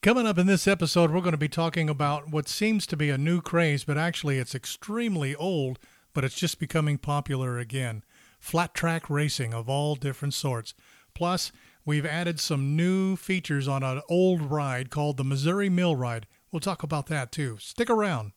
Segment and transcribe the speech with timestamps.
[0.00, 3.10] Coming up in this episode, we're going to be talking about what seems to be
[3.10, 5.80] a new craze, but actually it's extremely old,
[6.14, 8.04] but it's just becoming popular again.
[8.38, 10.72] Flat track racing of all different sorts.
[11.14, 11.50] Plus,
[11.84, 16.28] we've added some new features on an old ride called the Missouri Mill Ride.
[16.52, 17.56] We'll talk about that too.
[17.58, 18.30] Stick around.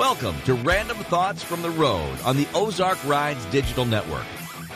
[0.00, 4.24] Welcome to Random Thoughts from the Road on the Ozark Rides Digital Network.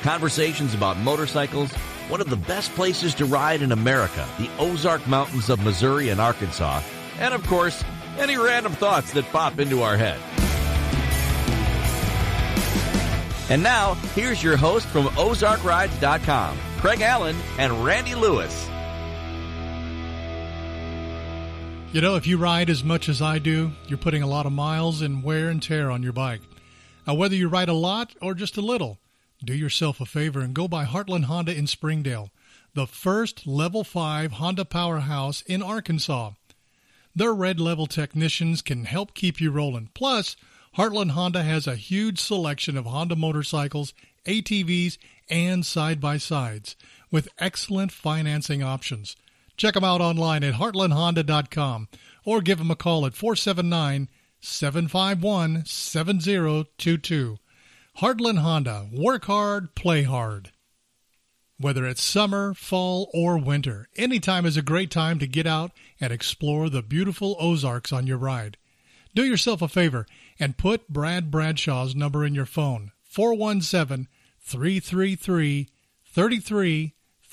[0.03, 1.73] Conversations about motorcycles,
[2.09, 6.21] one of the best places to ride in America, the Ozark Mountains of Missouri and
[6.21, 6.83] Arkansas,
[7.21, 7.83] and of course,
[8.19, 10.21] any random thoughts that pop into our head.
[13.49, 18.69] And now, here's your host from OzarkRides.com, Craig Allen and Randy Lewis.
[21.95, 24.53] You know, if you ride as much as I do, you're putting a lot of
[24.53, 26.41] miles and wear and tear on your bike.
[27.07, 28.99] Now, whether you ride a lot or just a little,
[29.45, 32.31] do yourself a favor and go by Heartland Honda in Springdale,
[32.75, 36.33] the first level 5 Honda powerhouse in Arkansas.
[37.15, 39.91] Their red level technicians can help keep you rolling.
[39.95, 40.35] Plus,
[40.77, 43.95] Heartland Honda has a huge selection of Honda motorcycles,
[44.27, 44.99] ATVs,
[45.31, 46.75] and side by sides
[47.13, 49.15] with excellent financing options.
[49.57, 51.89] Check them out online at heartlandhonda.com
[52.25, 54.09] or give them a call at 479
[54.41, 57.39] 751 7022.
[57.99, 58.89] Heartland Honda.
[58.93, 60.51] Work hard, play hard.
[61.59, 65.71] Whether it's summer, fall, or winter, any time is a great time to get out
[66.01, 68.57] and explore the beautiful Ozarks on your ride.
[69.15, 70.07] Do yourself a favor
[70.41, 74.09] and put Brad Bradshaw's number in your phone 417
[74.41, 75.69] 333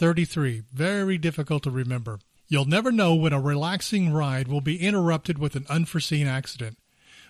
[0.01, 0.63] 3333.
[0.73, 2.17] Very difficult to remember.
[2.47, 6.79] You'll never know when a relaxing ride will be interrupted with an unforeseen accident.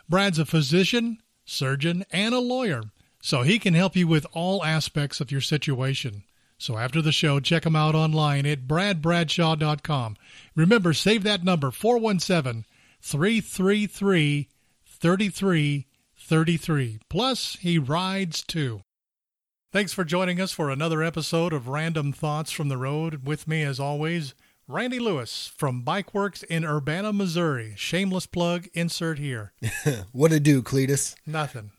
[0.07, 2.83] Brad's a physician, surgeon, and a lawyer,
[3.21, 6.23] so he can help you with all aspects of your situation.
[6.57, 10.15] So after the show, check him out online at bradbradshaw.com.
[10.55, 12.63] Remember, save that number 417
[13.01, 14.47] 333
[14.85, 16.99] 3333.
[17.09, 18.83] Plus, he rides too.
[19.71, 23.25] Thanks for joining us for another episode of Random Thoughts from the Road.
[23.25, 24.33] With me, as always,
[24.67, 27.73] Randy Lewis from Bikeworks in Urbana, Missouri.
[27.77, 29.53] Shameless plug, insert here.
[30.11, 31.15] what to do, Cletus?
[31.25, 31.71] Nothing.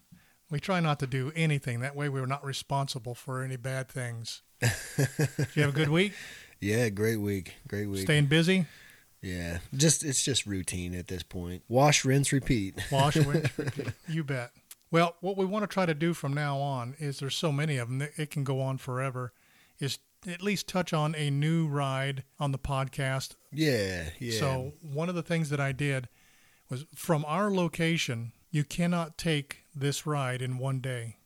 [0.50, 1.80] We try not to do anything.
[1.80, 4.40] That way, we're not responsible for any bad things.
[4.62, 6.14] Did you have a good week?
[6.60, 7.56] Yeah, great week.
[7.68, 8.04] Great week.
[8.04, 8.64] Staying busy?
[9.20, 11.62] Yeah, just it's just routine at this point.
[11.68, 12.74] Wash, rinse, repeat.
[12.90, 13.88] Wash, rinse, repeat.
[14.08, 14.50] You bet.
[14.92, 17.78] Well, what we want to try to do from now on is there's so many
[17.78, 19.32] of them that it can go on forever.
[19.80, 19.98] Is
[20.28, 23.34] at least touch on a new ride on the podcast.
[23.52, 24.38] Yeah, yeah.
[24.38, 26.08] So one of the things that I did
[26.70, 31.16] was from our location, you cannot take this ride in one day.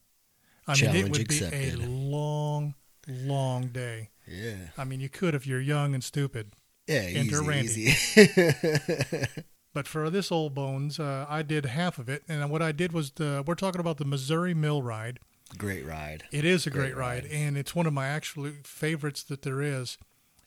[0.67, 1.79] I Challenge mean, it would accepted.
[1.79, 2.75] be a long,
[3.09, 4.11] long day.
[4.27, 4.55] Yeah.
[4.79, 6.53] I mean, you could if you're young and stupid.
[6.87, 7.83] Yeah, Enter easy, Randy.
[7.83, 9.27] easy.
[9.77, 12.93] But for this old bones, uh, I did half of it, and what I did
[12.93, 15.19] was the we're talking about the Missouri Mill Ride.
[15.59, 16.25] great ride.
[16.33, 17.31] It is a Great great, ride, ride.
[17.31, 19.99] and it's one of my absolute favorites that there is.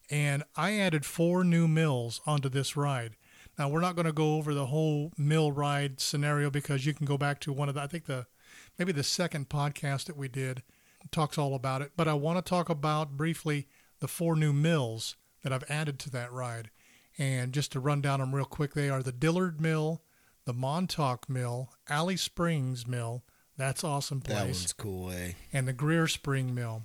[0.09, 3.18] And I added four new mills onto this ride.
[3.59, 7.06] Now we're not going to go over the whole mill ride scenario because you can
[7.06, 8.25] go back to one of the I think the
[8.79, 10.63] maybe the second podcast that we did
[11.12, 11.91] talks all about it.
[11.95, 13.68] But I want to talk about briefly
[14.00, 16.72] the four new mills that I've added to that ride.
[17.19, 20.02] And just to run down them real quick, they are the Dillard Mill,
[20.46, 23.24] the Montauk Mill, Alley Springs Mill.
[23.57, 25.34] That's awesome place That one's cool, eh?
[25.52, 26.84] and the Greer Spring Mill.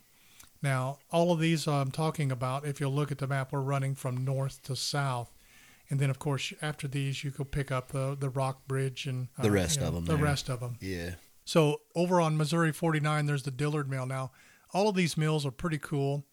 [0.60, 3.94] Now, all of these I'm talking about, if you'll look at the map, we're running
[3.94, 5.30] from north to south.
[5.88, 9.28] And then, of course, after these, you go pick up the, the Rock Bridge and
[9.38, 10.04] uh, The rest you of them.
[10.06, 10.24] The there.
[10.24, 10.78] rest of them.
[10.80, 11.10] Yeah.
[11.44, 14.06] So over on Missouri 49, there's the Dillard Mill.
[14.06, 14.32] Now,
[14.72, 16.24] all of these mills are pretty cool.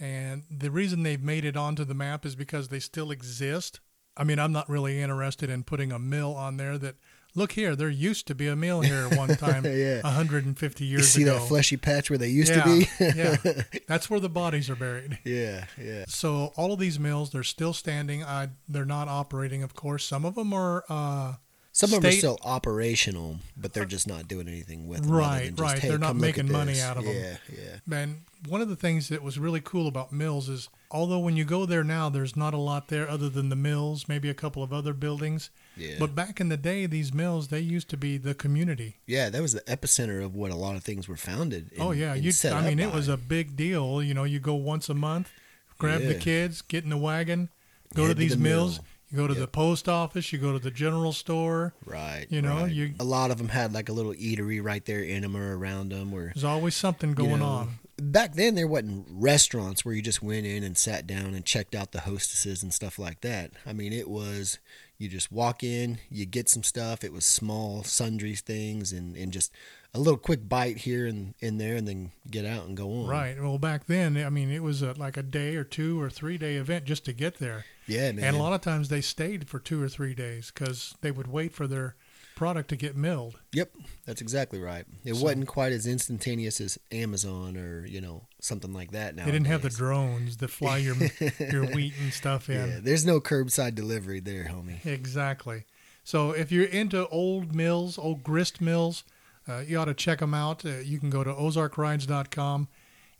[0.00, 3.80] And the reason they've made it onto the map is because they still exist.
[4.16, 6.96] I mean, I'm not really interested in putting a mill on there that,
[7.34, 10.02] look here, there used to be a mill here one time, Yeah.
[10.02, 11.02] 150 years ago.
[11.02, 11.38] You see ago.
[11.38, 12.86] that fleshy patch where they used yeah, to be?
[12.98, 13.36] yeah,
[13.88, 15.18] that's where the bodies are buried.
[15.24, 16.04] yeah, yeah.
[16.08, 18.22] So all of these mills, they're still standing.
[18.22, 20.04] I, they're not operating, of course.
[20.04, 21.34] Some of them are uh,
[21.74, 25.10] Some of them are still operational, but they're just not doing anything with them.
[25.12, 25.78] Right, just, right.
[25.78, 27.14] "Hey, They're not making money this." out of 'em.
[27.16, 27.76] Yeah, yeah.
[27.86, 31.44] Man, one of the things that was really cool about mills is although when you
[31.44, 34.62] go there now, there's not a lot there other than the mills, maybe a couple
[34.62, 35.48] of other buildings.
[35.74, 35.94] Yeah.
[35.98, 38.96] But back in the day, these mills, they used to be the community.
[39.06, 41.70] Yeah, that was the epicenter of what a lot of things were founded.
[41.72, 42.12] And, oh, yeah.
[42.12, 42.96] You, I mean, it by.
[42.96, 44.02] was a big deal.
[44.02, 45.30] You know, you go once a month,
[45.78, 47.48] grab the kids, get in the wagon,
[47.94, 48.76] go to to these the mills.
[48.76, 48.84] mill.
[49.12, 51.74] You go to the post office, you go to the general store.
[51.84, 52.26] Right.
[52.30, 52.72] You know, right.
[52.72, 55.56] you- a lot of them had like a little eatery right there in them or
[55.56, 56.10] around them.
[56.10, 57.78] Where There's always something you going know, on.
[58.00, 61.74] Back then, there wasn't restaurants where you just went in and sat down and checked
[61.74, 63.52] out the hostesses and stuff like that.
[63.66, 64.58] I mean, it was
[64.96, 67.04] you just walk in, you get some stuff.
[67.04, 69.52] It was small, sundry things, and, and just
[69.94, 73.06] a little quick bite here and in there, and then get out and go on.
[73.08, 73.40] Right.
[73.40, 76.38] Well, back then, I mean, it was a, like a day or two or three
[76.38, 77.64] day event just to get there.
[77.86, 78.24] Yeah, man.
[78.24, 81.26] And a lot of times they stayed for two or three days because they would
[81.26, 81.94] wait for their
[82.34, 83.38] product to get milled.
[83.52, 83.72] Yep,
[84.06, 84.86] that's exactly right.
[85.04, 89.14] It So- wasn't quite as instantaneous as Amazon or you know something like that.
[89.14, 90.96] Now They didn't have the drones that fly your
[91.38, 92.68] your wheat and stuff in.
[92.68, 94.84] Yeah, there's no curbside delivery there, homie.
[94.86, 95.64] Exactly.
[96.04, 99.04] So if you're into old mills, old grist mills,
[99.48, 100.64] uh, you ought to check them out.
[100.64, 102.68] Uh, you can go to ozarkrides.com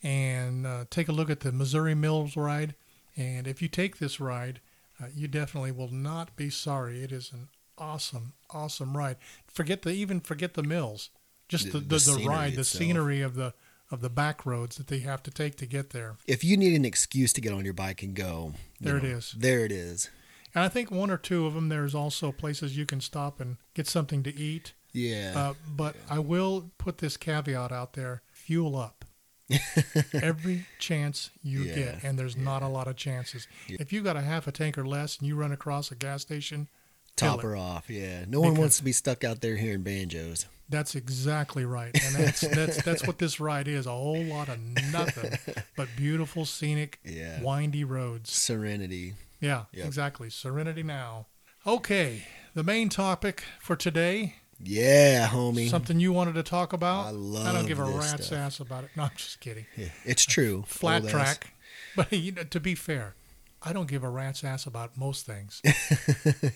[0.03, 2.75] and uh, take a look at the Missouri Mills ride.
[3.17, 4.61] And if you take this ride,
[5.03, 7.03] uh, you definitely will not be sorry.
[7.03, 7.49] It is an
[7.79, 9.17] awesome, awesome ride.
[9.47, 11.11] Forget the even forget the mills,
[11.49, 13.55] just the The- the, the the, ride, the scenery of the
[13.91, 16.17] of the back roads that they have to take to get there.
[16.27, 19.11] If you need an excuse to get on your bike and go, There it know,
[19.11, 19.35] is.
[19.37, 20.09] There it is.
[20.55, 21.69] And I think one or two of them.
[21.69, 24.73] There's also places you can stop and get something to eat.
[24.93, 25.33] Yeah.
[25.35, 29.05] Uh, but I will put this caveat out there: fuel up
[30.15, 33.47] every chance you Yeah, get, and there's not a lot of chances.
[33.69, 36.23] If you got a half a tank or less, and you run across a gas
[36.23, 36.69] station,
[37.15, 37.91] Top her off.
[37.91, 38.25] Yeah.
[38.27, 40.47] No one wants to be stuck out there hearing banjos.
[40.71, 44.59] That's exactly right, and that's that's that's what this ride is—a whole lot of
[44.91, 45.33] nothing
[45.77, 47.43] but beautiful, scenic, Yeah.
[47.43, 48.31] windy roads.
[48.33, 49.15] Serenity.
[49.41, 49.87] Yeah, Yep.
[49.87, 50.31] exactly.
[50.31, 51.27] Serenity now.
[51.67, 52.23] Okay,
[52.55, 55.69] the main topic for today Yeah, homie.
[55.69, 57.07] Something you wanted to talk about?
[57.07, 57.09] I
[57.49, 58.39] I don't give a rat's stuff.
[58.39, 58.91] ass about it.
[58.97, 59.67] No, I'm just kidding.
[59.77, 60.65] Yeah, it's true.
[60.67, 61.11] Flat Old ass.
[61.11, 61.55] track.
[61.95, 63.15] But you know, to be fair,
[63.63, 65.61] I don't give a rat's ass about most things.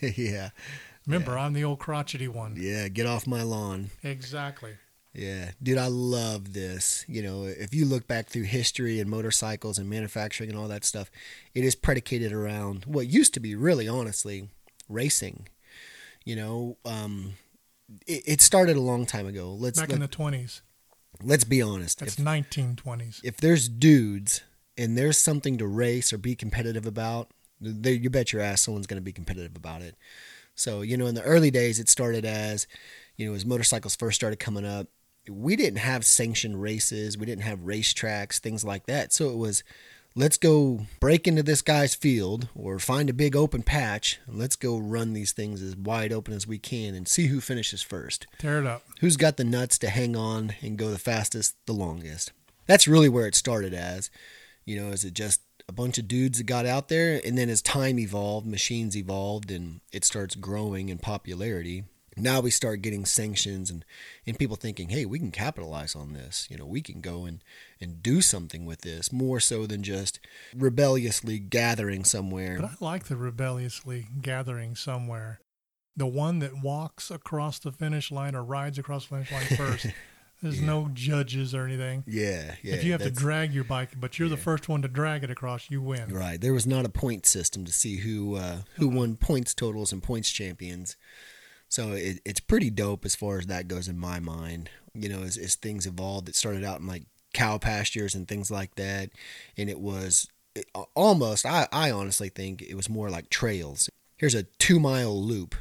[0.17, 0.49] yeah.
[1.06, 2.55] Remember, I'm the old crotchety one.
[2.58, 2.88] Yeah.
[2.88, 3.91] Get off my lawn.
[4.03, 4.76] Exactly.
[5.12, 7.05] Yeah, dude, I love this.
[7.08, 10.85] You know, if you look back through history and motorcycles and manufacturing and all that
[10.85, 11.11] stuff,
[11.55, 14.50] it is predicated around what used to be really honestly
[14.91, 15.49] racing.
[16.25, 17.35] You know, um,
[18.06, 19.52] it, it started a long time ago.
[19.52, 20.60] Let's Back let, in the 20s.
[21.22, 22.00] let's be honest.
[22.00, 23.20] That's 1920s.
[23.24, 24.42] if there's dudes
[24.76, 27.30] and there's something to race or be competitive about,
[27.60, 29.96] there, you bet your ass someone's going to be competitive about it.
[30.54, 32.66] So, you know, in the early days, it started as,
[33.16, 34.88] you know, as motorcycles first started coming up,
[35.28, 39.12] we didn't have sanctioned races, we didn't have racetracks, things like that.
[39.12, 39.64] So it was,
[40.16, 44.56] let's go break into this guy's field or find a big open patch and let's
[44.56, 48.26] go run these things as wide open as we can and see who finishes first
[48.38, 48.82] Tear it up.
[49.00, 52.32] who's got the nuts to hang on and go the fastest, the longest.
[52.66, 54.10] That's really where it started as.
[54.64, 57.48] You know, is it just a bunch of dudes that got out there, and then
[57.48, 61.84] as time evolved, machines evolved, and it starts growing in popularity.
[62.16, 63.84] Now we start getting sanctions and,
[64.26, 66.46] and people thinking, hey, we can capitalize on this.
[66.50, 67.42] You know, we can go and,
[67.80, 70.18] and do something with this more so than just
[70.54, 72.58] rebelliously gathering somewhere.
[72.60, 75.40] But I like the rebelliously gathering somewhere.
[75.96, 79.86] The one that walks across the finish line or rides across the finish line first.
[80.42, 80.66] There's Yeah.
[80.66, 82.04] no judges or anything.
[82.06, 82.74] Yeah, yeah.
[82.74, 85.30] if you have to drag your bike, but you're the first one to drag it
[85.30, 86.12] across, you win.
[86.12, 86.38] Right.
[86.38, 90.02] There was not a point system to see who uh, who won points totals and
[90.02, 90.96] points champions.
[91.68, 94.70] So it, it's pretty dope as far as that goes in my mind.
[94.94, 98.50] You know, as, as things evolved, it started out in like cow pastures and things
[98.50, 99.10] like that,
[99.56, 101.44] and it was it, almost.
[101.44, 103.91] I I honestly think it was more like trails.
[104.17, 105.55] Here's a two mile loop.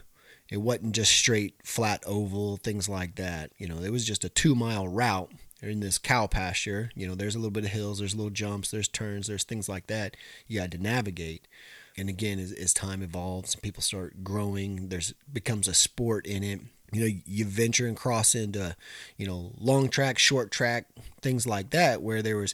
[0.50, 3.52] It wasn't just straight flat oval things like that.
[3.58, 6.92] You know, it was just a two mile route in this cow pasture.
[6.96, 9.68] You know, there's a little bit of hills, there's little jumps, there's turns, there's things
[9.68, 10.16] like that
[10.48, 11.48] you had to navigate.
[11.98, 14.90] And again, as, as time evolves, people start growing.
[14.90, 16.62] There's becomes a sport in it.
[16.92, 18.76] You know, you venture and cross into,
[19.18, 20.88] you know, long track, short track,
[21.22, 22.54] things like that, where there was,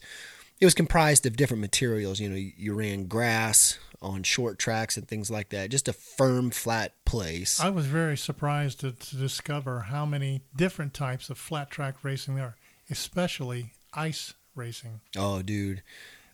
[0.59, 2.19] it was comprised of different materials.
[2.19, 5.69] You know, you ran grass on short tracks and things like that.
[5.69, 7.59] Just a firm, flat place.
[7.59, 12.35] I was very surprised to, to discover how many different types of flat track racing
[12.35, 12.55] there are,
[12.89, 15.01] especially ice racing.
[15.17, 15.83] oh, dude,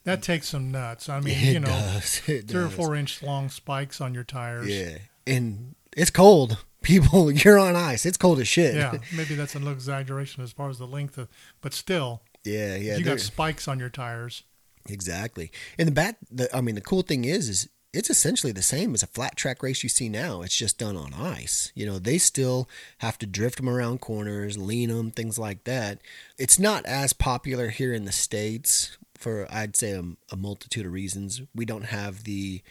[0.08, 1.10] That takes some nuts.
[1.10, 2.20] I mean, it you know, does.
[2.20, 4.70] Three or four inch long spikes on your tires.
[4.70, 6.64] Yeah, and it's cold.
[6.82, 8.06] People, you're on ice.
[8.06, 8.74] It's cold as shit.
[8.76, 11.28] Yeah, maybe that's a little exaggeration as far as the length of,
[11.60, 12.96] but still, yeah, yeah.
[12.96, 14.44] you got spikes on your tires.
[14.88, 15.52] Exactly.
[15.78, 18.94] And the bat, the, I mean, the cool thing is, is it's essentially the same
[18.94, 20.42] as a flat track race you see now.
[20.42, 21.74] It's just done on ice.
[21.76, 26.00] You know, they still have to drift them around corners, lean them, things like that.
[26.38, 30.92] It's not as popular here in the States for, I'd say, a, a multitude of
[30.92, 31.42] reasons.
[31.56, 32.62] We don't have the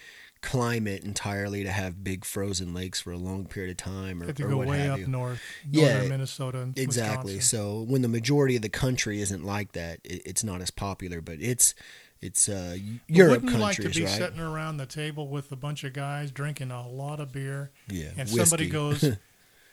[0.41, 4.33] climate entirely to have big frozen lakes for a long period of time, or, or
[4.33, 5.07] go what way have up you.
[5.07, 7.35] north, Yeah, Minnesota, and Exactly.
[7.35, 7.57] Wisconsin.
[7.59, 11.21] So when the majority of the country isn't like that, it, it's not as popular.
[11.21, 11.73] But it's
[12.21, 12.77] it's uh,
[13.07, 14.09] Europe Wouldn't you like to be right?
[14.09, 18.07] sitting around the table with a bunch of guys drinking a lot of beer, yeah.
[18.17, 18.37] and whiskey.
[18.37, 19.01] somebody goes,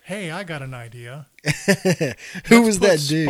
[0.04, 1.26] "Hey, I got an idea.
[1.44, 3.28] Who Let's was that dude?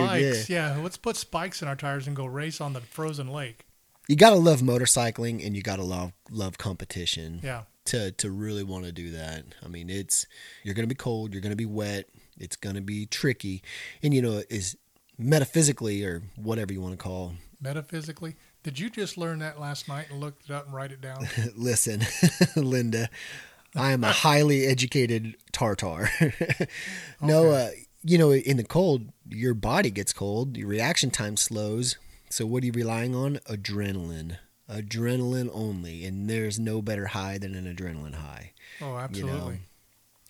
[0.48, 0.74] Yeah.
[0.74, 0.82] Yeah.
[0.82, 3.66] let's put spikes in our tires and go race on the frozen lake."
[4.06, 7.40] You gotta love motorcycling, and you gotta love love competition.
[7.42, 9.44] Yeah, to to really want to do that.
[9.64, 10.26] I mean, it's
[10.62, 13.62] you're going to be cold, you're going to be wet, it's going to be tricky,
[14.02, 14.76] and you know is
[15.16, 17.32] metaphysically or whatever you want to call.
[17.60, 18.36] metaphysically.
[18.62, 21.26] Did you just learn that last night and look it up and write it down?
[21.56, 22.02] Listen,
[22.56, 23.08] Linda,
[23.74, 26.10] I am a highly educated tartar.
[27.20, 27.70] no, uh,
[28.02, 31.96] you know, in the cold, your body gets cold, your reaction time slows.
[32.30, 33.36] So what are you relying on?
[33.48, 34.38] Adrenaline.
[34.68, 38.52] Adrenaline only, and there's no better high than an adrenaline high.
[38.80, 38.98] Oh, you know.
[38.98, 39.60] absolutely.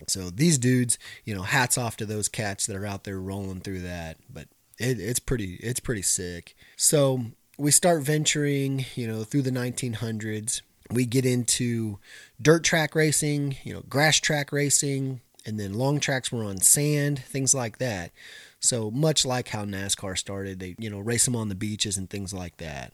[0.07, 3.61] So these dudes, you know, hats off to those cats that are out there rolling
[3.61, 4.17] through that.
[4.31, 4.47] But
[4.77, 6.55] it, it's pretty, it's pretty sick.
[6.75, 7.25] So
[7.57, 10.61] we start venturing, you know, through the 1900s.
[10.91, 11.99] We get into
[12.41, 17.19] dirt track racing, you know, grass track racing, and then long tracks were on sand,
[17.19, 18.11] things like that.
[18.59, 22.09] So much like how NASCAR started, they, you know, race them on the beaches and
[22.09, 22.93] things like that.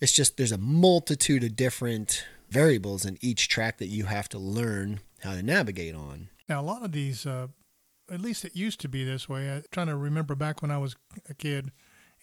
[0.00, 4.38] It's just there's a multitude of different variables in each track that you have to
[4.38, 6.30] learn how to navigate on.
[6.48, 7.48] Now, a lot of these, uh,
[8.10, 9.50] at least it used to be this way.
[9.50, 10.96] I'm trying to remember back when I was
[11.28, 11.70] a kid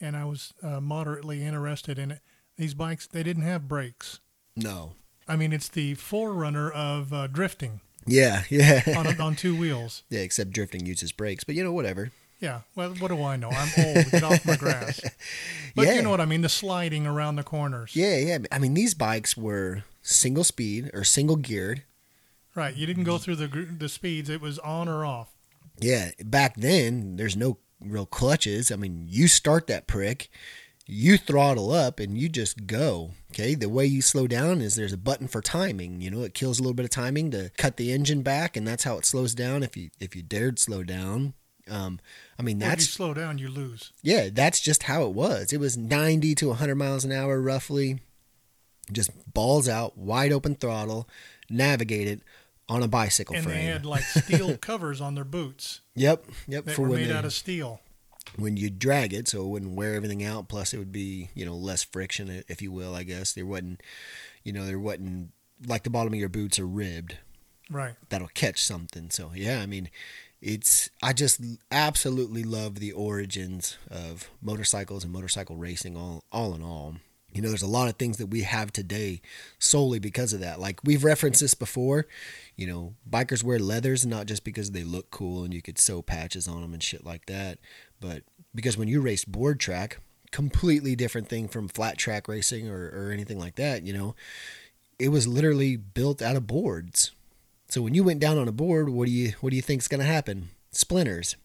[0.01, 2.19] and I was uh, moderately interested in it.
[2.57, 4.19] These bikes, they didn't have brakes.
[4.55, 4.93] No.
[5.27, 8.81] I mean, it's the forerunner of uh, drifting Yeah, yeah.
[8.97, 10.03] on, on two wheels.
[10.09, 12.11] yeah, except drifting uses brakes, but you know, whatever.
[12.39, 12.61] Yeah.
[12.75, 13.49] Well, what do I know?
[13.49, 14.11] I'm old.
[14.11, 15.01] Get off my grass.
[15.75, 15.93] But Yeah.
[15.95, 16.41] you know what I mean?
[16.41, 17.95] The sliding around the corners.
[17.95, 18.37] Yeah, yeah.
[18.51, 21.83] I mean, these bikes were single speed or single geared.
[22.55, 22.75] Right.
[22.75, 24.29] You didn't go through the the speeds.
[24.29, 25.29] It was on or off.
[25.79, 28.71] Yeah, back then, there's no real clutches.
[28.71, 30.29] I mean, you start that prick,
[30.87, 33.11] you throttle up, and you just go.
[33.31, 36.01] Okay, the way you slow down is there's a button for timing.
[36.01, 38.65] You know, it kills a little bit of timing to cut the engine back, and
[38.67, 39.63] that's how it slows down.
[39.63, 41.33] If you if you dared slow down,
[41.69, 41.99] um,
[42.39, 43.91] I mean Well, if you that's slow down, you lose.
[44.01, 45.51] yeah, that's just how it was.
[45.51, 47.99] It was 90 to 100 miles an hour roughly.
[48.91, 51.09] Just balls out, wide open throttle,
[51.49, 52.21] navigate it
[52.69, 53.57] on a bicycle And frame.
[53.57, 56.63] they had like steel covers on their boots yep, yep.
[56.65, 57.81] that for were made they- out of steel.
[58.35, 60.49] When you drag it, so it wouldn't wear everything out.
[60.49, 62.95] Plus, it would be you know less friction, if you will.
[62.95, 63.81] I guess there wasn't,
[64.43, 65.31] you know, there wasn't
[65.65, 67.17] like the bottom of your boots are ribbed.
[67.69, 67.95] Right.
[68.09, 69.09] That'll catch something.
[69.09, 69.89] So yeah, I mean,
[70.41, 71.41] it's I just
[71.71, 75.97] absolutely love the origins of motorcycles and motorcycle racing.
[75.97, 76.95] All all in all,
[77.33, 79.21] you know, there's a lot of things that we have today
[79.59, 80.59] solely because of that.
[80.59, 82.07] Like we've referenced this before.
[82.55, 86.01] You know, bikers wear leathers not just because they look cool and you could sew
[86.01, 87.59] patches on them and shit like that,
[87.99, 88.23] but
[88.55, 89.99] because when you race board track,
[90.31, 94.15] completely different thing from flat track racing or, or anything like that, you know,
[94.99, 97.11] it was literally built out of boards.
[97.69, 99.87] So when you went down on a board, what do you what do you think's
[99.87, 100.49] going to happen?
[100.71, 101.35] Splinters.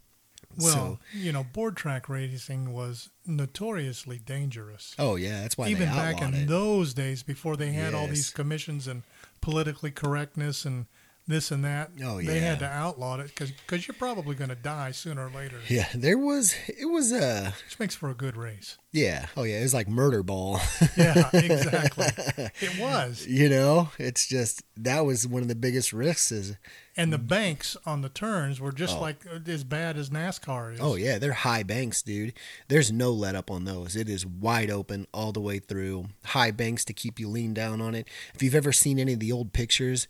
[0.59, 4.95] Well, So- you know, board track racing was notoriously dangerous.
[4.99, 6.47] Oh yeah, that's why Even back in it.
[6.49, 9.03] those days, before they had all these commissions and
[9.41, 10.87] politically correctness and
[11.27, 14.57] this and that, Oh, yeah, they had to outlaw it because you're probably going to
[14.57, 15.59] die sooner or later.
[15.69, 18.77] yeah, there was it was uh Which makes for a good race.
[18.93, 20.61] yeah oh yeah it was like murder ball.
[20.97, 22.07] Yeah, exactly.
[22.61, 23.27] it was.
[23.27, 26.31] you know, it's just that was one of the biggest risks.
[26.33, 26.57] Is
[26.97, 29.01] And the banks on the turns were just Oh.
[29.01, 30.81] like uh, as bad as NASCAR is.
[30.83, 32.35] oh yeah, they're high banks, dude.
[32.69, 33.97] There's no let up on those.
[33.97, 36.07] It is wide open all the way through.
[36.25, 38.09] High banks to keep you lean down on it.
[38.35, 40.09] If you've ever seen any of the old pictures.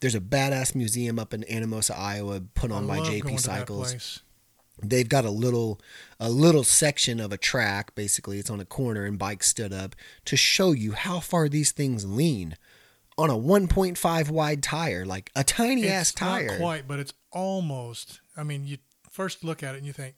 [0.00, 3.42] There's a badass museum up in Anamosa, Iowa, put I on by JP going to
[3.48, 4.22] that Cycles.
[4.82, 5.80] they've got a little
[6.20, 9.96] a little section of a track basically it's on a corner and bikes stood up
[10.24, 12.56] to show you how far these things lean
[13.16, 18.20] on a 1.5 wide tire like a tiny ass tire not quite, but it's almost.
[18.36, 18.78] I mean, you
[19.10, 20.14] first look at it and you think,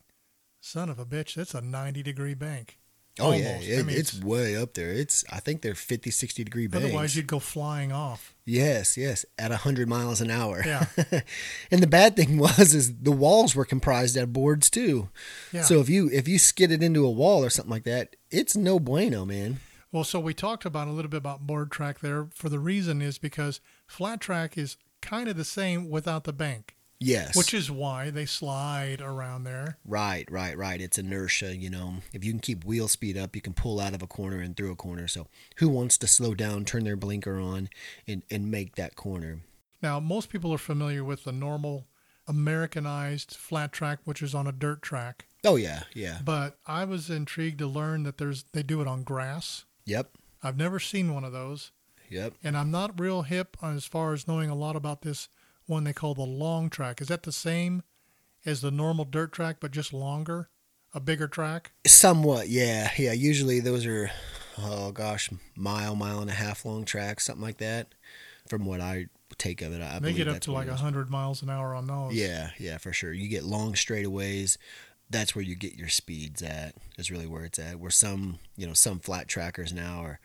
[0.61, 2.79] "Son of a bitch, that's a 90 degree bank."
[3.21, 3.71] Oh yeah Almost.
[3.71, 7.17] I mean, it's, way up there it's i think they're 50 60 degree banks Otherwise,
[7.17, 8.35] you'd go flying off.
[8.45, 10.87] yes yes at 100 miles an hour Yeah.
[11.71, 15.09] and the bad thing was is the walls were comprised of boards too
[15.53, 15.63] Yeah.
[15.63, 18.79] so if you if you skidded into a wall or something like that it's no
[18.81, 19.61] bueno man
[19.93, 22.29] Well, so we talked about a little bit about board track there.
[22.33, 26.77] For the reason is because flat track is kind of the same without the bank.
[27.01, 27.35] Yes.
[27.35, 29.79] which is why they slide around there.
[29.87, 30.81] Right, right, right.
[30.81, 31.95] It's inertia, you know.
[32.13, 34.55] If you can keep wheel speed up, you can pull out of a corner and
[34.55, 35.09] through a corner.
[35.09, 35.27] So,
[35.57, 37.71] who wants to slow down, turn their blinker on,
[38.07, 39.41] and, and make that corner?
[39.83, 41.87] Now, most people are familiar with the normal
[42.29, 45.27] Americanized flat track, which is on a dirt track.
[45.43, 46.19] Oh, yeah, yeah.
[46.23, 49.65] But I was intrigued to learn that there's they do it on grass.
[49.87, 50.11] Yep,
[50.43, 51.73] I've never seen one of those,
[52.11, 52.35] yep.
[52.45, 55.29] and I'm not real hip as far as knowing a lot about this
[55.71, 57.01] one they call the long track.
[57.01, 57.83] Is that the same
[58.45, 60.51] as the normal dirt track, but just longer,
[60.93, 61.73] a bigger track?
[61.87, 63.13] Somewhat, yeah, yeah.
[63.13, 64.11] Usually those are,
[64.59, 67.95] oh gosh, mile, mile and a half long tracks, something like that.
[68.49, 69.07] From what I
[69.39, 72.15] take of it, I they get up to like hundred miles an hour on those.
[72.15, 73.13] Yeah, yeah, for sure.
[73.13, 74.57] You get long straightaways.
[75.09, 76.75] That's where you get your speeds at.
[76.99, 77.79] Is really where it's at.
[77.79, 80.21] Where some, you know, some flat trackers now are,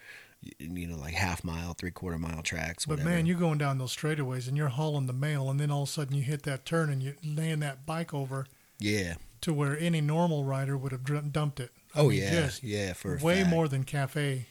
[0.60, 2.86] you know, like half mile, three quarter mile tracks.
[2.86, 3.10] But Whatever.
[3.10, 5.90] man, you're going down those straightaways and you're hauling the mail, and then all of
[5.90, 8.46] a sudden you hit that turn and you land that bike over
[8.80, 9.16] yeah.
[9.42, 11.72] to where any normal rider would have dumped it.
[11.96, 12.94] I Oh mean, yeah, just yeah.
[12.94, 13.50] For a way fact.
[13.50, 14.48] more than cafe.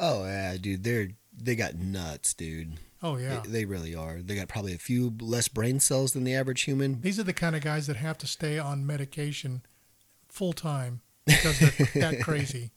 [0.00, 0.84] Oh yeah, dude.
[0.84, 2.74] They're they got nuts, dude.
[3.02, 4.22] Oh yeah, They, they really are.
[4.22, 7.00] They got probably a few less brain cells than the average human.
[7.02, 9.62] these are the kind of guys that have to stay on medication
[10.28, 11.70] full time because they're
[12.12, 12.70] that crazy.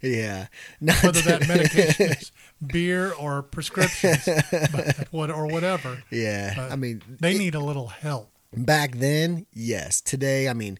[0.00, 0.46] Yeah.
[0.80, 2.32] Not Whether that medication is
[2.64, 4.28] beer or prescriptions,
[5.10, 6.54] what or whatever, yeah.
[6.56, 8.30] but I mean, they it- need a little help.
[8.54, 10.78] back then yes today i mean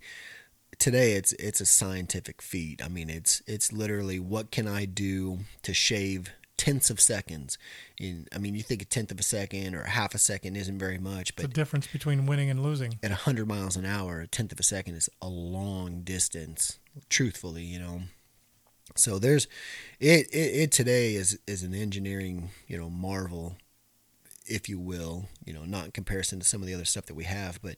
[0.79, 5.39] today it's it's a scientific feat i mean it's it's literally what can i do
[5.63, 6.31] to shave
[6.65, 7.59] tenths of seconds
[7.99, 10.55] in i mean you think a tenth of a second or a half a second
[10.57, 12.99] isn't very much but The difference between winning and losing.
[13.03, 16.79] at 100 miles an hour a tenth of a second is a long distance
[17.09, 18.03] truthfully you know
[18.95, 19.49] so there's
[19.99, 23.57] it it, it today is is an engineering you know marvel
[24.47, 27.15] if you will, you know, not in comparison to some of the other stuff that
[27.15, 27.77] we have, but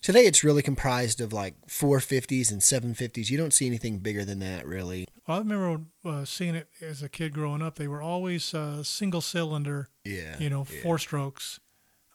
[0.00, 3.30] today it's really comprised of like 450s and 750s.
[3.30, 5.06] You don't see anything bigger than that, really.
[5.26, 7.76] I remember uh, seeing it as a kid growing up.
[7.76, 10.38] They were always uh, single cylinder, Yeah.
[10.38, 10.82] you know, yeah.
[10.82, 11.58] four strokes.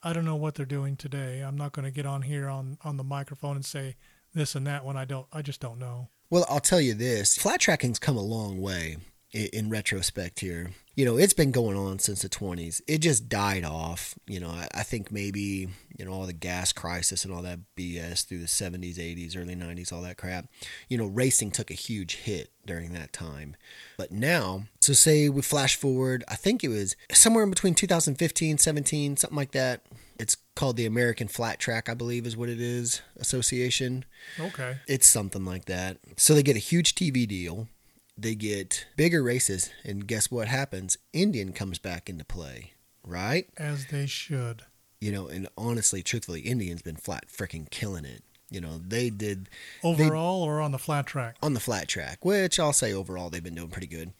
[0.03, 1.41] I don't know what they're doing today.
[1.41, 3.95] I'm not going to get on here on, on the microphone and say
[4.33, 5.27] this and that when I don't.
[5.31, 6.09] I just don't know.
[6.29, 8.97] Well, I'll tell you this flat tracking's come a long way
[9.33, 10.71] in retrospect here.
[10.95, 12.81] You know, it's been going on since the 20s.
[12.87, 14.15] It just died off.
[14.27, 17.59] You know, I, I think maybe, you know, all the gas crisis and all that
[17.77, 20.47] BS through the 70s, 80s, early 90s, all that crap.
[20.89, 23.55] You know, racing took a huge hit during that time.
[23.97, 28.57] But now, so say we flash forward, I think it was somewhere in between 2015,
[28.57, 29.85] 17, something like that.
[30.19, 34.05] It's called the American Flat Track, I believe is what it is, association.
[34.39, 34.77] Okay.
[34.87, 35.97] It's something like that.
[36.17, 37.67] So they get a huge TV deal.
[38.17, 40.97] They get bigger races, and guess what happens?
[41.13, 43.47] Indian comes back into play, right?
[43.57, 44.63] As they should.
[44.99, 48.23] You know, and honestly, truthfully, Indian's been flat freaking killing it.
[48.51, 49.47] You know, they did
[49.81, 51.37] Overall or on the flat track?
[51.41, 54.11] on the flat track, which I'll say overall they've been doing pretty good.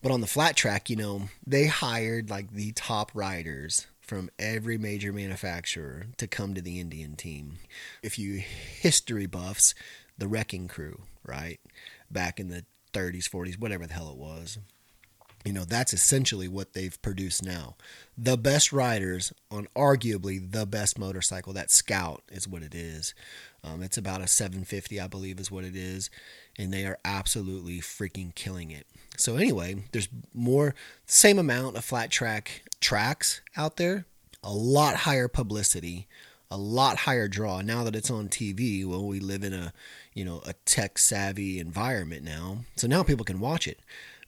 [0.00, 4.78] But on the flat track, you know, they hired like the top riders from every
[4.78, 7.58] major manufacturer to come to the Indian team.
[8.00, 9.74] If you history buffs,
[10.16, 11.58] the Wrecking Crew, right?
[12.10, 14.58] Back in the 30s, 40s, whatever the hell it was.
[15.44, 17.76] You know, that's essentially what they've produced now.
[18.18, 23.14] The best riders on arguably the best motorcycle, that Scout is what it is.
[23.64, 26.10] Um, it's about a 750, I believe, is what it is.
[26.58, 28.86] And they are absolutely freaking killing it.
[29.16, 30.74] So, anyway, there's more,
[31.06, 34.04] same amount of flat track tracks out there,
[34.42, 36.06] a lot higher publicity,
[36.50, 37.60] a lot higher draw.
[37.60, 39.72] Now that it's on TV, well, we live in a,
[40.14, 42.58] you know, a tech savvy environment now.
[42.76, 43.80] So now people can watch it.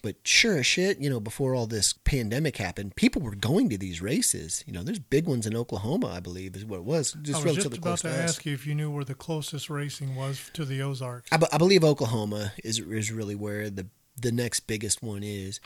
[0.03, 3.79] But sure as shit, you know, before all this pandemic happened, people were going to
[3.79, 4.65] these races.
[4.67, 7.15] You know, there's big ones in Oklahoma, I believe, is what it was.
[7.17, 8.31] I Just was relatively just about close to to us.
[8.31, 11.29] ask you if you knew where the closest racing was to the Ozarks.
[11.31, 15.61] I, I believe Oklahoma is is really where the the next biggest one is.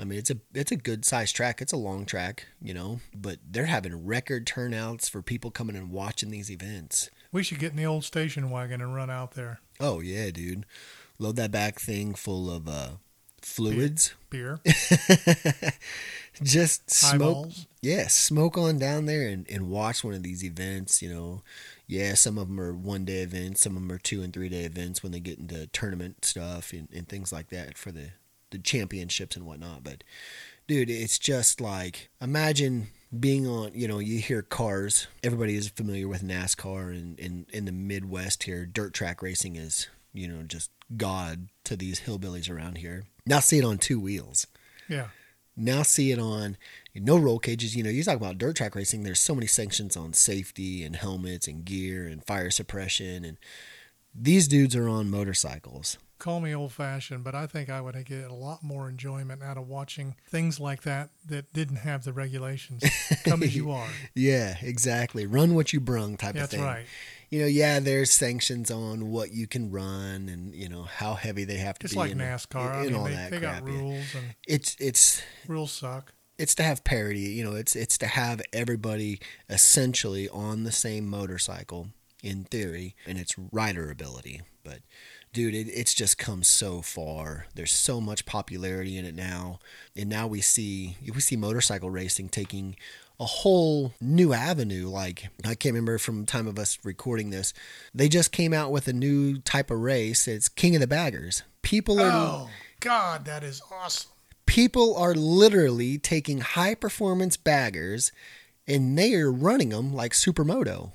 [0.00, 1.60] I mean, it's a it's a good sized track.
[1.60, 5.90] It's a long track, you know, but they're having record turnouts for people coming and
[5.90, 7.10] watching these events.
[7.32, 9.60] We should get in the old station wagon and run out there.
[9.78, 10.64] Oh yeah, dude,
[11.18, 12.92] load that back thing full of uh,
[13.42, 14.14] fluids.
[14.30, 14.60] Beer,
[16.42, 17.10] Just smoke.
[17.12, 17.66] highballs.
[17.82, 21.02] Yeah, smoke on down there and, and watch one of these events.
[21.02, 21.42] You know,
[21.86, 24.48] yeah, some of them are one day events, some of them are two and three
[24.48, 28.12] day events when they get into tournament stuff and, and things like that for the,
[28.50, 29.84] the championships and whatnot.
[29.84, 30.04] But,
[30.66, 35.06] dude, it's just like imagine being on, you know, you hear cars.
[35.22, 39.88] Everybody is familiar with NASCAR and in, in the Midwest here, dirt track racing is,
[40.12, 43.04] you know, just God to these hillbillies around here.
[43.26, 44.46] Now see it on two wheels.
[44.88, 45.08] Yeah.
[45.56, 46.56] Now see it on
[46.94, 47.76] no roll cages.
[47.76, 49.02] You know, you talk about dirt track racing.
[49.02, 53.36] There's so many sanctions on safety and helmets and gear and fire suppression, and
[54.14, 55.98] these dudes are on motorcycles.
[56.20, 59.56] Call me old fashioned, but I think I would get a lot more enjoyment out
[59.56, 62.84] of watching things like that that didn't have the regulations.
[63.24, 63.88] Come as you are.
[64.14, 65.26] Yeah, exactly.
[65.26, 66.60] Run what you brung type That's of thing.
[66.60, 66.86] That's right.
[67.30, 71.44] You know, yeah, there's sanctions on what you can run and you know how heavy
[71.44, 71.98] they have to Just be.
[72.00, 72.70] like and, NASCAR.
[72.70, 73.60] I and mean, all they, that they crap.
[73.64, 76.12] got rules, and It's it's rules suck.
[76.38, 77.20] it's to have parity.
[77.20, 81.88] You know, it's it's to have everybody essentially on the same motorcycle
[82.22, 84.42] in theory, and it's rider ability.
[84.62, 84.80] But
[85.32, 87.46] dude, it, it's just come so far.
[87.54, 89.58] There's so much popularity in it now,
[89.96, 92.76] and now we see we see motorcycle racing taking
[93.18, 94.88] a whole new avenue.
[94.88, 97.52] Like I can't remember from the time of us recording this,
[97.94, 100.26] they just came out with a new type of race.
[100.26, 101.42] It's King of the Baggers.
[101.62, 104.10] People are Oh God, that is awesome.
[104.46, 108.10] people are literally taking high performance baggers
[108.66, 110.90] and they are running them like supermoto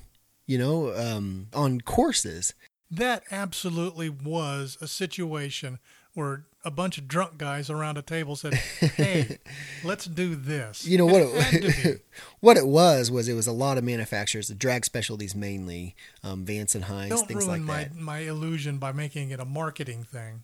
[0.47, 2.53] you know um, on courses
[2.91, 5.79] That absolutely was a situation
[6.13, 9.37] where a bunch of drunk guys around a table said, "Hey,
[9.83, 11.89] let's do this." you know what It had to be.
[11.89, 12.05] it,
[12.39, 16.45] what it was was it was a lot of manufacturers the drag specialties mainly um,
[16.45, 19.45] vance and hines Don't things ruin like my that my illusion by making it a
[19.45, 20.43] marketing thing.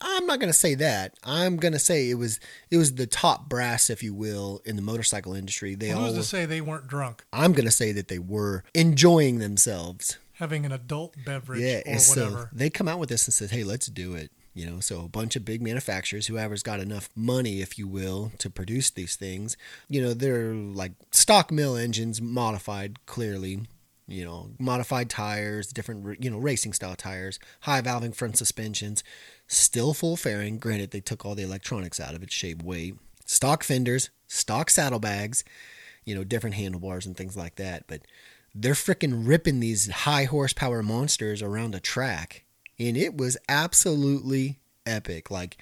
[0.00, 3.06] i'm not going to say that i'm going to say it was it was the
[3.06, 6.44] top brass if you will in the motorcycle industry they Well, all who's to say
[6.44, 11.14] they weren't drunk, i'm going to say that they were enjoying themselves having an adult
[11.24, 12.50] beverage Yeah, or and so whatever?
[12.52, 15.08] they come out with this and says, "Hey, let's do it." You know, so a
[15.08, 19.56] bunch of big manufacturers, whoever's got enough money, if you will, to produce these things,
[19.88, 23.62] you know, they're like stock mill engines, modified clearly.
[24.06, 29.02] You know, modified tires, different you know racing style tires, high valving front suspensions,
[29.46, 30.58] still full fairing.
[30.58, 35.42] Granted, they took all the electronics out of it, shaved weight, stock fenders, stock saddlebags,
[36.04, 37.84] you know, different handlebars and things like that.
[37.86, 38.02] But
[38.54, 42.44] they're freaking ripping these high horsepower monsters around a track.
[42.78, 45.30] And it was absolutely epic.
[45.30, 45.56] Like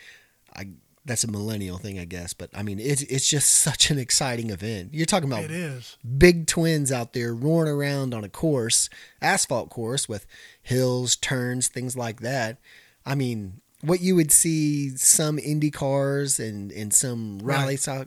[0.55, 0.69] i
[1.05, 4.51] that's a millennial thing i guess but i mean it's it's just such an exciting
[4.51, 4.91] event.
[4.95, 5.97] You're talking about It is.
[6.19, 8.89] big twins out there roaring around on a course
[9.21, 10.27] asphalt course with
[10.63, 12.59] hills turns things like that.
[13.07, 17.81] I mean what you would see some indy cars and and some rally Right.
[17.81, 18.05] style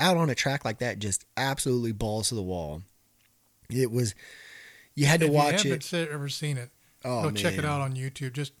[0.00, 2.80] out on a track like that just absolutely balls to the wall
[3.70, 4.14] it was
[4.94, 6.70] you had to if watch you it haven't se- ever seen it,
[7.04, 8.32] oh go check it out on YouTube.
[8.32, 8.52] Just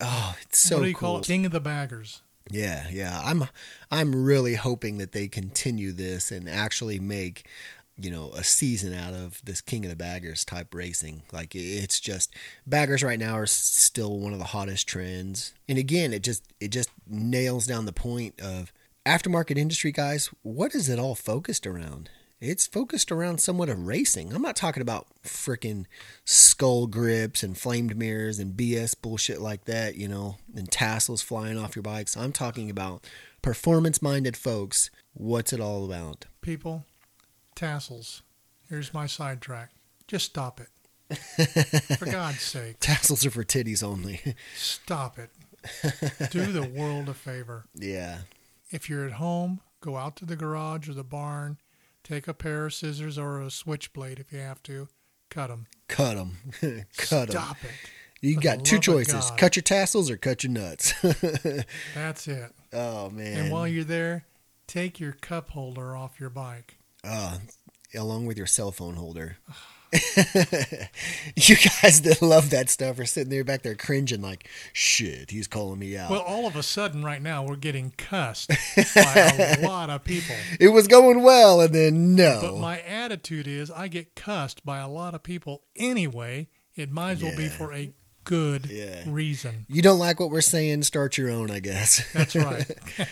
[0.00, 1.24] oh it's so what do you cool call it?
[1.26, 2.22] King of the Baggers.
[2.50, 3.20] Yeah, yeah.
[3.24, 3.44] I'm
[3.90, 7.48] I'm really hoping that they continue this and actually make
[7.98, 11.22] you know a season out of this King of the Baggers type racing.
[11.32, 12.34] Like it's just
[12.66, 15.54] baggers right now are still one of the hottest trends.
[15.68, 18.72] And again, it just it just nails down the point of
[19.06, 22.10] aftermarket industry guys, what is it all focused around?
[22.40, 24.32] It's focused around somewhat of racing.
[24.34, 25.86] I'm not talking about freaking
[26.24, 31.56] skull grips and flamed mirrors and BS bullshit like that, you know, and tassels flying
[31.58, 32.14] off your bikes.
[32.16, 33.04] I'm talking about
[33.40, 34.90] performance minded folks.
[35.14, 36.26] What's it all about?
[36.42, 36.84] People,
[37.54, 38.22] tassels.
[38.68, 39.70] Here's my sidetrack.
[40.06, 40.68] Just stop it.
[41.98, 44.20] For God's sake, Tassels are for titties only.
[44.56, 45.30] stop it.
[46.32, 47.64] Do the world a favor.
[47.74, 48.18] yeah.
[48.70, 51.58] If you're at home, go out to the garage or the barn,
[52.06, 54.88] take a pair of scissors or a switchblade if you have to,
[55.28, 55.66] cut them.
[55.88, 56.38] Cut them.
[56.96, 57.42] cut them.
[57.42, 57.70] Stop it.
[58.20, 60.94] You For got two choices cut your tassels or cut your nuts.
[61.94, 62.50] That's it.
[62.72, 63.38] oh, man.
[63.38, 64.24] And while you're there,
[64.66, 66.78] take your cup holder off your bike.
[67.04, 67.38] Uh,
[67.94, 69.36] along with your cell phone holder.
[71.36, 75.46] you guys that love that stuff are sitting there back there cringing like, shit, he's
[75.46, 76.10] calling me out.
[76.10, 78.48] Well, all of a sudden, right now, we're getting cussed
[78.94, 80.34] by a lot of people.
[80.60, 82.40] it was going well, and then no.
[82.42, 86.48] But my attitude is I get cussed by a lot of people anyway.
[86.74, 87.92] It might as well be for a
[88.24, 89.04] good Yeah.
[89.06, 89.66] reason.
[89.68, 92.04] you don't like what we're saying, start your own, I guess.
[92.12, 92.66] That's right.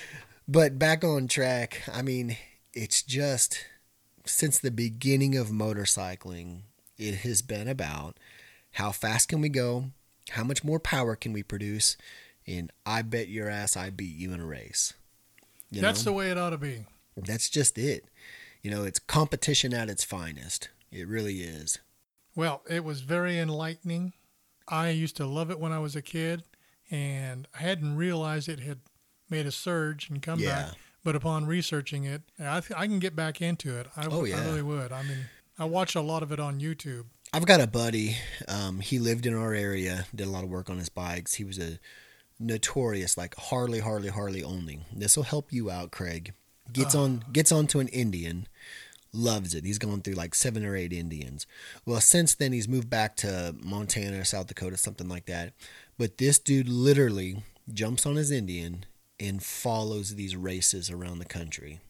[0.46, 2.36] But back on track, I mean,
[2.74, 3.64] it's just
[4.24, 6.60] since the beginning of motorcycling,
[6.98, 8.16] it has been about
[8.72, 9.86] how fast can we go,
[10.30, 11.96] how much more power can we produce,
[12.46, 14.94] and I bet your ass I beat you in a race.
[15.70, 16.10] You That's know?
[16.12, 16.84] the way it ought to be.
[17.16, 18.06] That's just it.
[18.62, 20.68] You know, it's competition at its finest.
[20.90, 21.78] It really is.
[22.34, 24.12] Well, it was very enlightening.
[24.66, 26.44] I used to love it when I was a kid,
[26.90, 28.80] and I hadn't realized it had
[29.28, 30.66] made a surge and come Yeah.
[30.70, 30.74] back.
[31.04, 33.86] But upon researching it, I, th- I can get back into it.
[33.96, 34.90] I, Oh, I really would.
[34.90, 35.26] I mean,
[35.58, 37.04] I watch a lot of it on YouTube.
[37.32, 38.16] I've got a buddy.
[38.48, 41.34] Um, he lived in our area, did a lot of work on his bikes.
[41.34, 41.78] He was a
[42.40, 44.80] notorious, like Harley, Harley, Harley only.
[44.92, 46.32] This will help you out, Craig.
[46.72, 48.46] Gets on gets onto an Indian,
[49.12, 49.64] loves it.
[49.66, 51.46] He's gone through like seven or eight Indians.
[51.84, 55.52] Well, since then he's moved back to Montana, or South Dakota, something like that.
[55.98, 58.86] But this dude literally jumps on his Indian
[59.20, 61.80] and follows these races around the country.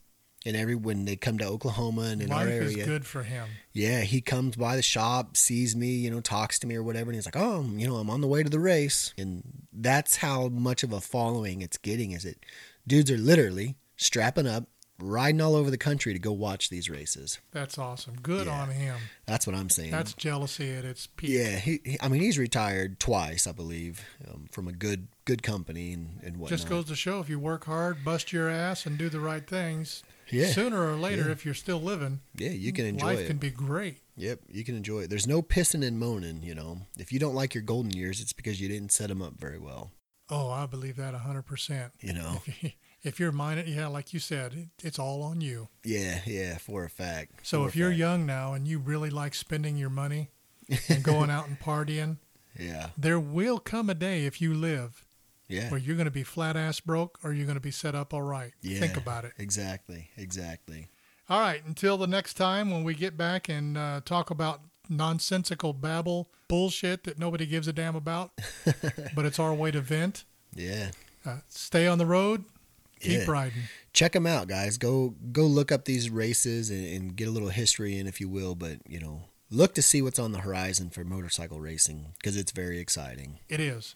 [0.47, 3.23] And every when they come to Oklahoma and in Life our is area, good for
[3.23, 3.49] him.
[3.73, 7.09] yeah, he comes by the shop, sees me, you know, talks to me or whatever,
[7.11, 10.17] and he's like, "Oh, you know, I'm on the way to the race." And that's
[10.17, 12.11] how much of a following it's getting.
[12.11, 12.45] Is it?
[12.87, 14.69] Dudes are literally strapping up,
[15.01, 17.39] riding all over the country to go watch these races.
[17.53, 18.15] That's awesome.
[18.23, 18.61] Good Yeah.
[18.63, 18.97] on him.
[19.27, 19.91] That's what I'm saying.
[19.91, 21.31] That's jealousy at its peak.
[21.31, 21.57] yeah.
[21.59, 25.93] He, he, I mean, he's retired twice, I believe, um, from a good good company
[25.93, 26.51] and and whatnot.
[26.59, 29.47] Just goes to show if you work hard, bust your ass, and do the right
[29.47, 31.33] things, yeah, sooner or later, Yeah.
[31.33, 32.51] if you're still living, yeah.
[32.51, 33.27] You can enjoy life it.
[33.27, 33.99] can be great.
[34.17, 35.11] Yep, you can enjoy it.
[35.11, 36.43] There's no pissing and moaning.
[36.43, 39.21] You know, if you don't like your golden years, it's because you didn't set them
[39.23, 39.91] up very well.
[40.31, 41.91] Oh, I believe that 100%.
[42.01, 42.41] You know.
[42.47, 42.71] If, you,
[43.05, 45.69] if you're minded, yeah, like you said, it's all on you.
[45.85, 47.47] Yeah, yeah, for a fact.
[47.47, 47.99] So For if you're fact.
[47.99, 50.31] young now and you really like spending your money
[50.89, 52.17] and going out and partying,
[52.59, 55.05] yeah, there will come a day if you live
[55.49, 57.95] yeah, where you're going to be flat ass broke or you're going to be set
[57.95, 58.53] up all right.
[58.63, 58.81] yeah.
[58.81, 59.33] Think about it.
[59.39, 60.89] Exactly, exactly.
[61.29, 61.63] All right.
[61.65, 67.05] Until the next time when we get back and uh, talk about nonsensical babble bullshit
[67.05, 68.31] that nobody gives a damn about,
[69.15, 70.25] but it's our way to vent.
[70.55, 70.91] Yeah,
[71.27, 72.45] Uh, stay on the road.
[73.05, 73.31] Keep Yeah.
[73.31, 73.63] riding.
[73.93, 74.79] check them out, guys.
[74.79, 78.29] Go go look up these races and, and get a little history in, if you
[78.29, 78.55] will.
[78.55, 82.51] But you know, look to see what's on the horizon for motorcycle racing because it's
[82.53, 83.39] very exciting.
[83.49, 83.93] It is.